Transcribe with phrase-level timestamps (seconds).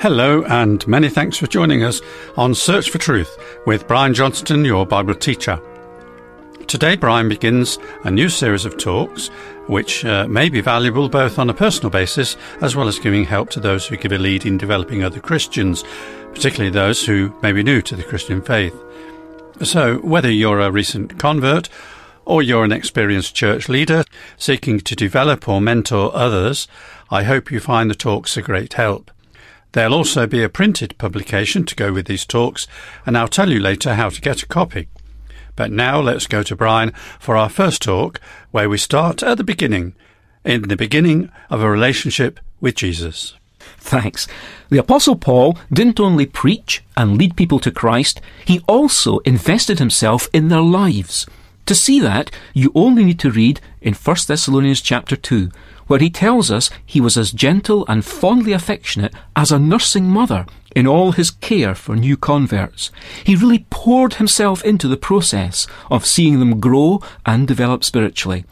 [0.00, 2.00] Hello, and many thanks for joining us
[2.36, 5.60] on Search for Truth with Brian Johnston, your Bible teacher.
[6.68, 9.26] Today, Brian begins a new series of talks
[9.66, 13.50] which uh, may be valuable both on a personal basis as well as giving help
[13.50, 15.82] to those who give a lead in developing other Christians,
[16.32, 18.80] particularly those who may be new to the Christian faith.
[19.64, 21.68] So, whether you're a recent convert
[22.24, 24.04] or you're an experienced church leader
[24.36, 26.68] seeking to develop or mentor others,
[27.10, 29.10] I hope you find the talks a great help.
[29.78, 32.66] There'll also be a printed publication to go with these talks,
[33.06, 34.88] and I'll tell you later how to get a copy.
[35.54, 39.44] But now let's go to Brian for our first talk, where we start at the
[39.44, 39.94] beginning,
[40.44, 43.36] in the beginning of a relationship with Jesus.
[43.76, 44.26] Thanks.
[44.68, 50.28] The Apostle Paul didn't only preach and lead people to Christ, he also invested himself
[50.32, 51.24] in their lives.
[51.66, 55.52] To see that, you only need to read in 1 Thessalonians chapter 2,
[55.88, 60.46] where he tells us he was as gentle and fondly affectionate as a nursing mother
[60.76, 62.92] in all his care for new converts.
[63.24, 68.44] He really poured himself into the process of seeing them grow and develop spiritually.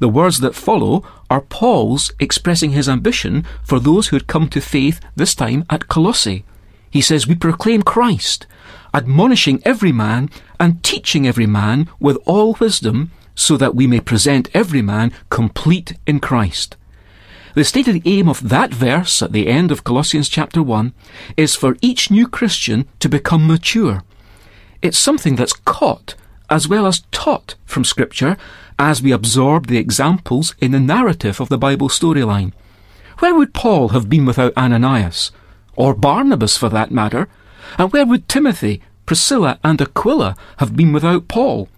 [0.00, 4.60] The words that follow are Paul's expressing his ambition for those who had come to
[4.60, 6.44] faith this time at Colossae.
[6.90, 8.46] He says, We proclaim Christ,
[8.92, 14.50] admonishing every man and teaching every man with all wisdom so that we may present
[14.54, 16.76] every man complete in Christ.
[17.54, 20.94] The stated aim of that verse at the end of Colossians chapter 1
[21.36, 24.02] is for each new Christian to become mature.
[24.80, 26.14] It's something that's caught
[26.48, 28.36] as well as taught from Scripture
[28.78, 32.52] as we absorb the examples in the narrative of the Bible storyline.
[33.18, 35.30] Where would Paul have been without Ananias?
[35.76, 37.28] Or Barnabas, for that matter?
[37.78, 41.68] And where would Timothy, Priscilla, and Aquila have been without Paul?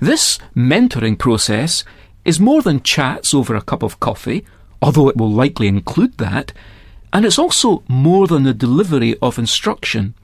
[0.00, 1.84] This mentoring process
[2.24, 4.44] is more than chats over a cup of coffee,
[4.80, 6.52] although it will likely include that,
[7.12, 10.14] and it's also more than the delivery of instruction.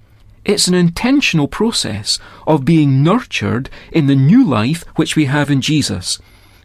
[0.44, 5.60] It's an intentional process of being nurtured in the new life which we have in
[5.60, 6.18] Jesus.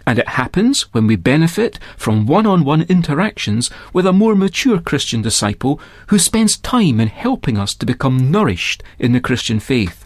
[0.05, 4.79] And it happens when we benefit from one on one interactions with a more mature
[4.79, 10.05] Christian disciple who spends time in helping us to become nourished in the Christian faith.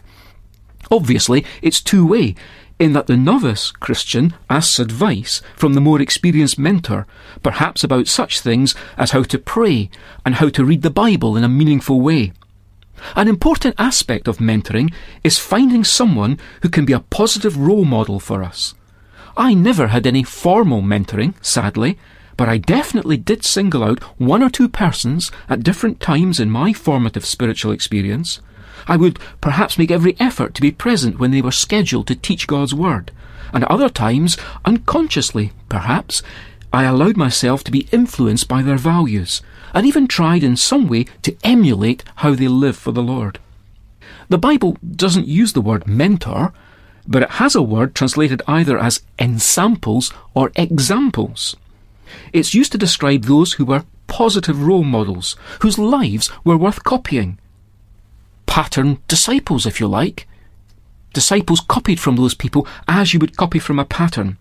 [0.90, 2.34] Obviously, it's two way
[2.78, 7.06] in that the novice Christian asks advice from the more experienced mentor,
[7.42, 9.90] perhaps about such things as how to pray
[10.24, 12.32] and how to read the Bible in a meaningful way.
[13.14, 18.20] An important aspect of mentoring is finding someone who can be a positive role model
[18.20, 18.74] for us.
[19.36, 21.98] I never had any formal mentoring, sadly,
[22.36, 26.72] but I definitely did single out one or two persons at different times in my
[26.72, 28.40] formative spiritual experience
[28.86, 32.46] I would perhaps make every effort to be present when they were scheduled to teach
[32.46, 33.10] God's Word.
[33.52, 36.22] And at other times, unconsciously, perhaps,
[36.72, 41.06] I allowed myself to be influenced by their values, and even tried in some way
[41.22, 43.38] to emulate how they live for the Lord.
[44.28, 46.52] The Bible doesn't use the word mentor,
[47.06, 51.56] but it has a word translated either as ensamples or examples.
[52.34, 57.38] It's used to describe those who were positive role models, whose lives were worth copying
[58.48, 60.26] pattern disciples, if you like.
[61.12, 64.38] Disciples copied from those people as you would copy from a pattern.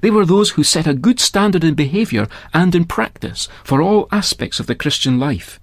[0.00, 4.08] They were those who set a good standard in behaviour and in practice for all
[4.10, 5.60] aspects of the Christian life.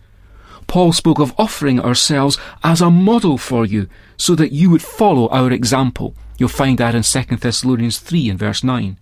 [0.68, 5.28] Paul spoke of offering ourselves as a model for you so that you would follow
[5.30, 6.14] our example.
[6.38, 8.98] You'll find that in 2 Thessalonians 3 and verse 9.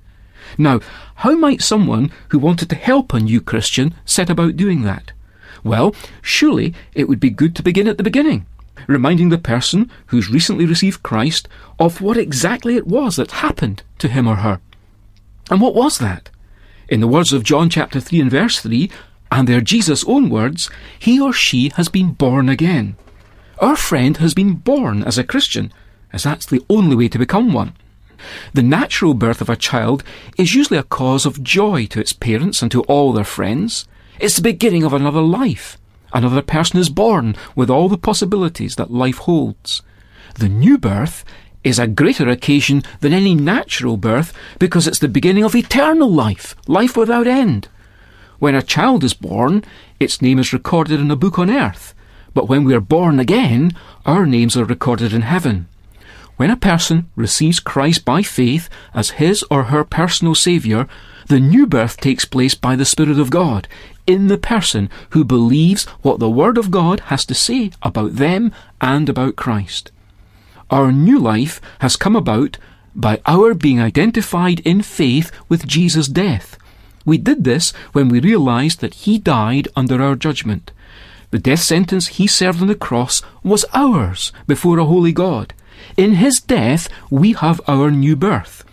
[0.58, 0.80] Now,
[1.16, 5.12] how might someone who wanted to help a new Christian set about doing that?
[5.62, 8.46] Well, surely it would be good to begin at the beginning
[8.86, 11.48] reminding the person who's recently received Christ
[11.80, 14.60] of what exactly it was that happened to him or her.
[15.50, 16.30] And what was that?
[16.90, 18.90] In the words of John chapter 3 and verse 3,
[19.32, 22.96] and they're Jesus' own words, he or she has been born again.
[23.60, 25.74] Our friend has been born as a Christian,
[26.14, 27.74] as that's the only way to become one.
[28.54, 30.04] The natural birth of a child
[30.38, 33.88] is usually a cause of joy to its parents and to all their friends.
[34.20, 35.78] It's the beginning of another life.
[36.14, 39.82] Another person is born with all the possibilities that life holds.
[40.36, 41.26] The new birth
[41.64, 46.56] is a greater occasion than any natural birth because it's the beginning of eternal life,
[46.68, 47.68] life without end.
[48.40, 49.64] When a child is born,
[50.00, 51.94] its name is recorded in a book on earth,
[52.34, 53.72] but when we are born again,
[54.06, 55.68] our names are recorded in heaven.
[56.38, 60.88] When a person receives Christ by faith as his or her personal Saviour,
[61.28, 63.68] the new birth takes place by the Spirit of God
[64.08, 68.52] in the person who believes what the Word of God has to say about them
[68.82, 69.92] and about Christ.
[70.72, 72.58] Our new life has come about
[72.96, 76.58] by our being identified in faith with Jesus' death.
[77.06, 80.72] We did this when we realized that He died under our judgment.
[81.30, 85.54] The death sentence he served on the cross was ours before a holy God.
[85.98, 88.64] In his death, we have our new birth.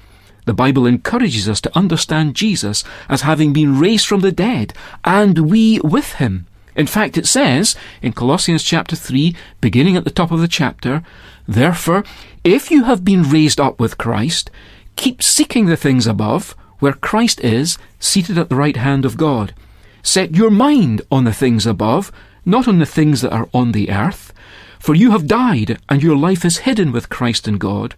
[0.45, 4.75] The Bible encourages us to understand Jesus as having been raised from the dead,
[5.05, 6.47] and we with him.
[6.77, 11.03] In fact, it says in Colossians chapter 3, beginning at the top of the chapter,
[11.47, 12.05] Therefore,
[12.43, 14.51] if you have been raised up with Christ,
[14.97, 19.55] keep seeking the things above, where Christ is, seated at the right hand of God.
[20.03, 22.13] Set your mind on the things above,
[22.45, 24.33] not on the things that are on the earth.
[24.79, 27.95] For you have died, and your life is hidden with Christ in God.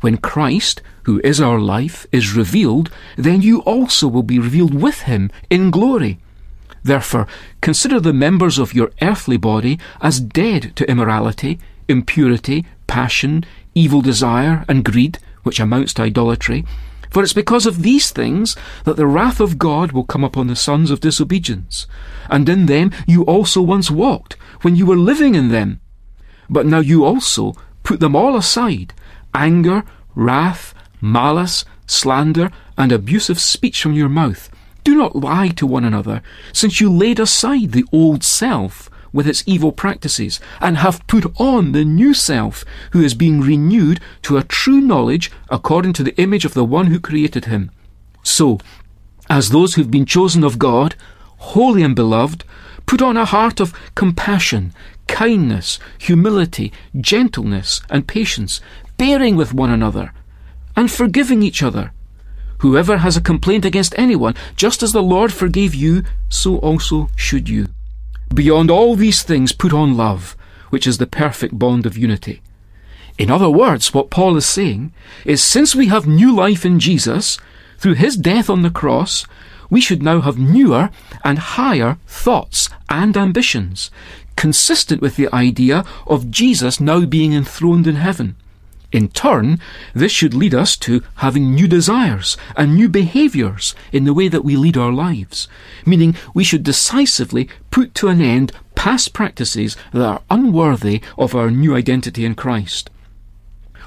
[0.00, 5.02] When Christ, who is our life, is revealed, then you also will be revealed with
[5.02, 6.18] him in glory.
[6.82, 7.26] Therefore,
[7.60, 11.58] consider the members of your earthly body as dead to immorality,
[11.88, 13.44] impurity, passion,
[13.74, 16.64] evil desire, and greed, which amounts to idolatry.
[17.10, 20.56] For it's because of these things that the wrath of God will come upon the
[20.56, 21.86] sons of disobedience.
[22.30, 25.80] And in them you also once walked, when you were living in them.
[26.48, 28.94] But now you also put them all aside
[29.34, 29.84] anger,
[30.14, 34.50] wrath, malice, slander, and abusive speech from your mouth.
[34.84, 36.22] Do not lie to one another,
[36.52, 41.72] since you laid aside the old self with its evil practices, and have put on
[41.72, 46.44] the new self, who is being renewed to a true knowledge according to the image
[46.44, 47.70] of the one who created him.
[48.22, 48.58] So,
[49.28, 50.94] as those who've been chosen of God,
[51.38, 52.44] holy and beloved,
[52.86, 54.72] put on a heart of compassion,
[55.06, 58.60] kindness, humility, gentleness, and patience,
[59.00, 60.12] bearing with one another,
[60.76, 61.90] and forgiving each other.
[62.58, 67.48] Whoever has a complaint against anyone, just as the Lord forgave you, so also should
[67.48, 67.68] you.
[68.34, 70.36] Beyond all these things, put on love,
[70.68, 72.42] which is the perfect bond of unity.
[73.16, 74.92] In other words, what Paul is saying
[75.24, 77.38] is since we have new life in Jesus,
[77.78, 79.24] through his death on the cross,
[79.70, 80.90] we should now have newer
[81.24, 83.90] and higher thoughts and ambitions,
[84.36, 88.36] consistent with the idea of Jesus now being enthroned in heaven.
[88.92, 89.60] In turn,
[89.94, 94.44] this should lead us to having new desires and new behaviours in the way that
[94.44, 95.46] we lead our lives,
[95.86, 101.50] meaning we should decisively put to an end past practices that are unworthy of our
[101.50, 102.90] new identity in Christ.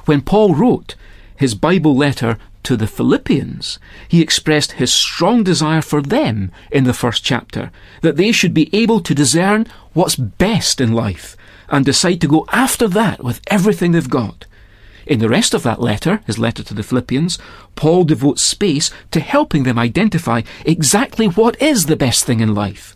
[0.05, 0.95] When Paul wrote
[1.35, 6.93] his Bible letter to the Philippians, he expressed his strong desire for them in the
[6.93, 7.71] first chapter,
[8.01, 11.35] that they should be able to discern what's best in life
[11.67, 14.45] and decide to go after that with everything they've got.
[15.05, 17.37] In the rest of that letter, his letter to the Philippians,
[17.75, 22.95] Paul devotes space to helping them identify exactly what is the best thing in life.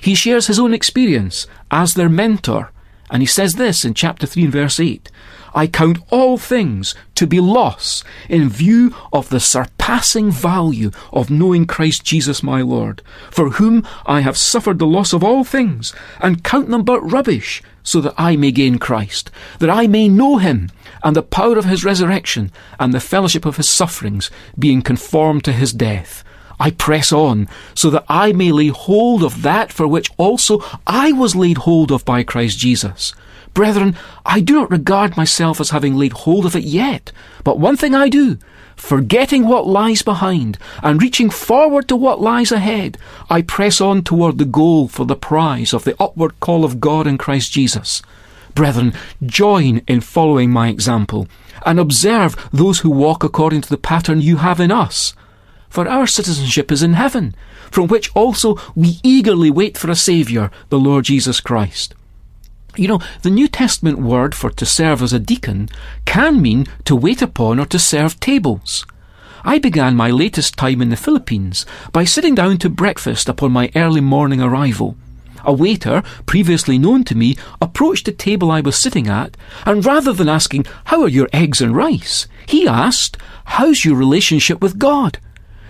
[0.00, 2.70] He shares his own experience as their mentor,
[3.10, 5.10] and he says this in chapter 3 and verse 8
[5.54, 11.66] I count all things to be loss in view of the surpassing value of knowing
[11.66, 16.44] Christ Jesus my Lord, for whom I have suffered the loss of all things, and
[16.44, 20.70] count them but rubbish, so that I may gain Christ, that I may know him,
[21.02, 25.52] and the power of his resurrection, and the fellowship of his sufferings, being conformed to
[25.52, 26.24] his death.
[26.60, 31.12] I press on, so that I may lay hold of that for which also I
[31.12, 33.14] was laid hold of by Christ Jesus.
[33.54, 37.12] Brethren, I do not regard myself as having laid hold of it yet,
[37.44, 38.38] but one thing I do,
[38.76, 44.38] forgetting what lies behind and reaching forward to what lies ahead, I press on toward
[44.38, 48.02] the goal for the prize of the upward call of God in Christ Jesus.
[48.54, 48.92] Brethren,
[49.24, 51.28] join in following my example
[51.64, 55.14] and observe those who walk according to the pattern you have in us.
[55.68, 57.34] For our citizenship is in heaven,
[57.70, 61.94] from which also we eagerly wait for a Saviour, the Lord Jesus Christ
[62.78, 65.68] you know, the New Testament word for to serve as a deacon
[66.04, 68.86] can mean to wait upon or to serve tables.
[69.44, 73.70] I began my latest time in the Philippines by sitting down to breakfast upon my
[73.74, 74.96] early morning arrival.
[75.44, 80.12] A waiter, previously known to me, approached the table I was sitting at, and rather
[80.12, 82.26] than asking, How are your eggs and rice?
[82.46, 85.18] he asked, How's your relationship with God?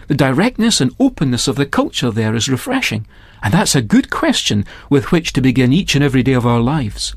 [0.09, 3.07] The directness and openness of the culture there is refreshing,
[3.43, 6.61] and that's a good question with which to begin each and every day of our
[6.61, 7.15] lives.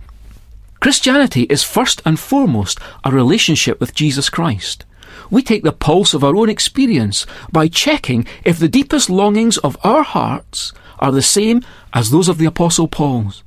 [0.80, 4.86] Christianity is first and foremost a relationship with Jesus Christ.
[5.30, 9.78] We take the pulse of our own experience by checking if the deepest longings of
[9.84, 11.62] our hearts are the same
[11.94, 13.44] as those of the Apostle Paul's,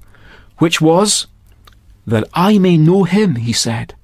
[0.58, 1.26] which was,
[2.06, 3.94] that I may know him, he said,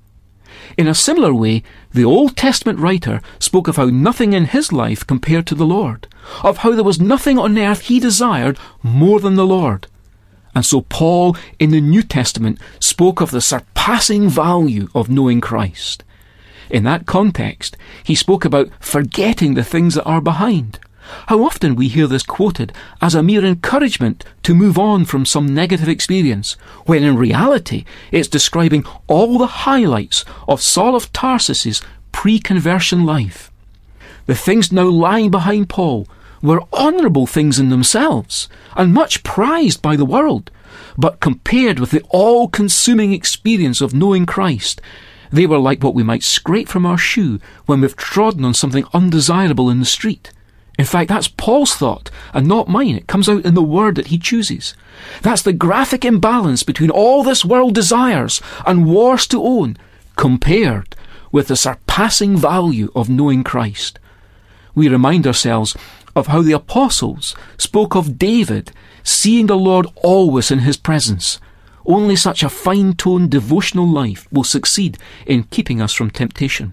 [0.76, 1.62] in a similar way,
[1.92, 6.06] the Old Testament writer spoke of how nothing in his life compared to the Lord,
[6.42, 9.86] of how there was nothing on earth he desired more than the Lord.
[10.54, 16.04] And so Paul in the New Testament spoke of the surpassing value of knowing Christ.
[16.68, 20.78] In that context, he spoke about forgetting the things that are behind
[21.26, 25.46] How often we hear this quoted as a mere encouragement to move on from some
[25.46, 26.54] negative experience,
[26.86, 33.50] when in reality it's describing all the highlights of Saul of Tarsus's pre-conversion life.
[34.26, 36.06] The things now lying behind Paul
[36.42, 40.50] were honourable things in themselves, and much prized by the world,
[40.96, 44.80] but compared with the all-consuming experience of knowing Christ,
[45.32, 48.84] they were like what we might scrape from our shoe when we've trodden on something
[48.92, 50.32] undesirable in the street.
[50.80, 52.96] In fact, that's Paul's thought and not mine.
[52.96, 54.72] It comes out in the word that he chooses.
[55.20, 59.76] That's the graphic imbalance between all this world desires and wars to own
[60.16, 60.96] compared
[61.30, 63.98] with the surpassing value of knowing Christ.
[64.74, 65.76] We remind ourselves
[66.16, 68.72] of how the apostles spoke of David
[69.04, 71.38] seeing the Lord always in his presence.
[71.84, 74.96] Only such a fine toned devotional life will succeed
[75.26, 76.72] in keeping us from temptation.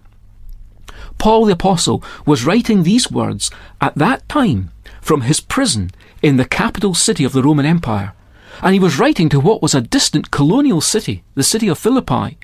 [1.18, 3.50] Paul the Apostle was writing these words
[3.82, 4.72] at that time
[5.02, 8.14] from his prison in the capital city of the Roman Empire.
[8.62, 12.38] And he was writing to what was a distant colonial city, the city of Philippi.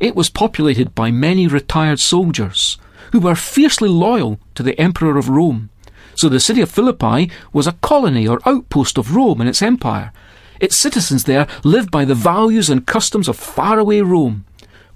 [0.00, 2.78] It was populated by many retired soldiers
[3.12, 5.70] who were fiercely loyal to the Emperor of Rome.
[6.16, 10.12] So the city of Philippi was a colony or outpost of Rome and its empire.
[10.60, 14.44] Its citizens there lived by the values and customs of faraway Rome.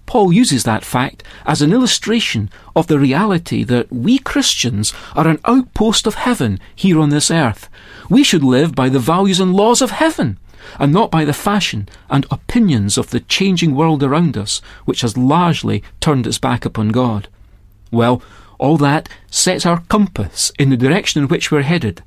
[0.09, 5.39] Paul uses that fact as an illustration of the reality that we Christians are an
[5.45, 7.69] outpost of heaven here on this earth.
[8.09, 10.39] We should live by the values and laws of heaven,
[10.79, 15.19] and not by the fashion and opinions of the changing world around us, which has
[15.19, 17.29] largely turned its back upon God.
[17.91, 18.23] Well,
[18.57, 22.03] all that sets our compass in the direction in which we're headed.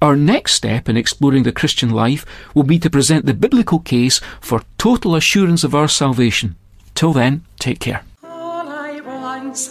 [0.00, 4.22] Our next step in exploring the Christian life will be to present the biblical case
[4.40, 6.56] for total assurance of our salvation.
[6.94, 8.04] Till then, take care.
[8.22, 9.68] All I once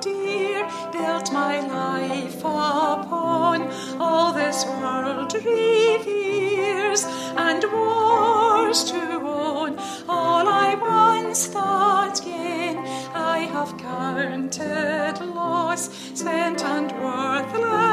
[0.00, 7.04] dear, built my life upon, all this world reveres
[7.36, 9.78] and wars to own.
[10.08, 12.78] All I once thought gain,
[13.14, 17.87] I have counted loss, spent and worthless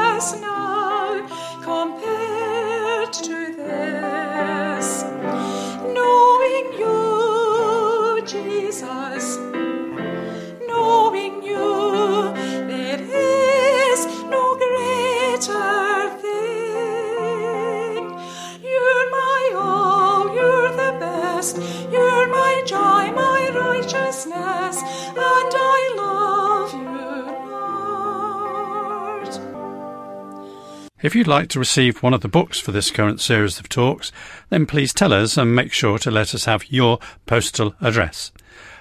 [31.06, 34.10] If you'd like to receive one of the books for this current series of talks,
[34.48, 38.32] then please tell us and make sure to let us have your postal address.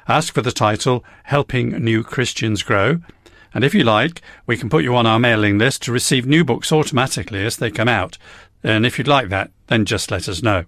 [0.07, 3.01] Ask for the title Helping New Christians Grow,
[3.53, 6.43] and if you like, we can put you on our mailing list to receive new
[6.43, 8.17] books automatically as they come out.
[8.63, 10.65] And if you'd like that, then just let us know.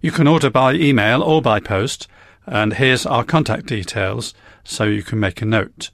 [0.00, 2.06] You can order by email or by post,
[2.46, 5.90] and here's our contact details so you can make a note.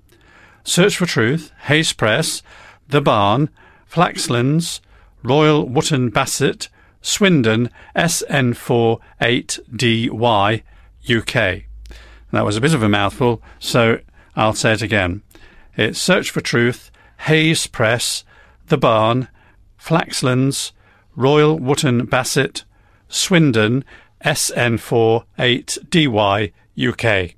[0.65, 2.43] Search for Truth, Hayes Press,
[2.87, 3.49] The Barn,
[3.91, 4.81] Flaxlands,
[5.23, 6.69] Royal Wootton Bassett,
[7.03, 10.63] Swindon, SN4 8DY,
[11.09, 11.63] UK.
[12.33, 14.01] That was a bit of a mouthful, so
[14.35, 15.23] I'll say it again.
[15.77, 16.91] It's Search for Truth,
[17.21, 18.25] Hayes Press,
[18.67, 19.29] The Barn,
[19.79, 20.73] Flaxlands,
[21.15, 22.65] Royal Wootton Bassett,
[23.09, 23.85] Swindon,
[24.25, 27.35] SN4 8DY, UK.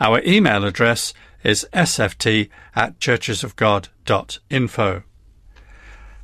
[0.00, 1.12] Our email address
[1.42, 5.02] is sft at churchesofgod.info.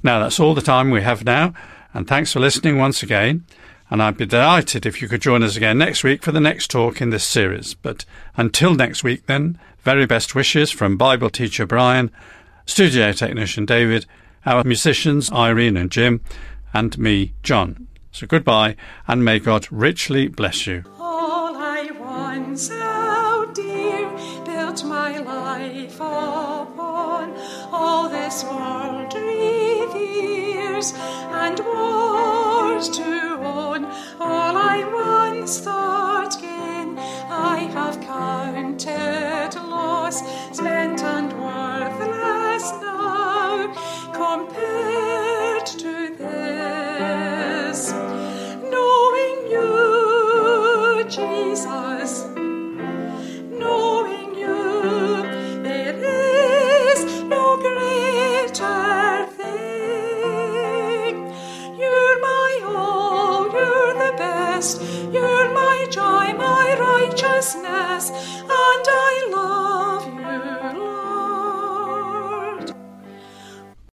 [0.03, 1.55] Now, that's all the time we have now,
[1.93, 3.45] and thanks for listening once again.
[3.91, 6.71] And I'd be delighted if you could join us again next week for the next
[6.71, 7.75] talk in this series.
[7.75, 8.05] But
[8.37, 12.11] until next week, then, very best wishes from Bible teacher Brian,
[12.67, 14.05] studio technician David,
[14.45, 16.21] our musicians Irene and Jim,
[16.75, 17.89] and me, John.
[18.13, 18.77] So goodbye,
[19.07, 20.85] and may God richly bless you.
[20.99, 21.89] All I
[22.69, 24.11] held dear,
[24.45, 27.37] built my life upon.
[27.73, 28.98] All this world
[30.79, 33.85] and wars to own
[34.21, 36.08] all I once thought.